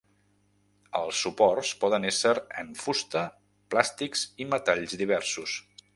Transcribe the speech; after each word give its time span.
Els 0.99 1.19
suports 1.25 1.73
poden 1.83 2.09
ésser 2.11 2.33
en 2.63 2.73
fusta, 2.85 3.23
plàstics 3.75 4.25
i 4.45 4.49
metalls 4.55 4.97
diversos. 5.03 5.59